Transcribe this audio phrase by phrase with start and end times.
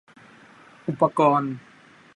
[0.87, 1.53] อุปกรณ์